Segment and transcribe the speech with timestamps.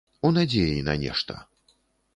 [0.29, 1.41] У надзеі на нешта.